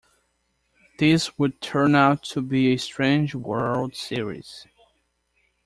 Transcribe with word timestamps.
This 0.97 1.37
would 1.37 1.61
turn 1.61 1.93
out 1.93 2.23
to 2.23 2.41
be 2.41 2.73
a 2.73 2.79
strange 2.79 3.35
World 3.35 3.95
Series. 3.95 4.65